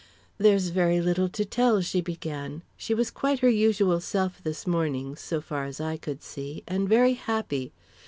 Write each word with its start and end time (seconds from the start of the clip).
"There's 0.39 0.69
very 0.69 0.99
little 0.99 1.29
to 1.29 1.45
tell," 1.45 1.79
she 1.83 2.01
began. 2.01 2.63
"She 2.75 2.95
was 2.95 3.11
quite 3.11 3.41
her 3.41 3.49
usual 3.49 3.99
self 4.01 4.41
this 4.43 4.65
morning, 4.65 5.15
so 5.15 5.41
far 5.41 5.65
as 5.65 5.79
I 5.79 5.95
could 5.95 6.23
see, 6.23 6.63
and 6.67 6.89
very 6.89 7.13
happy. 7.13 7.71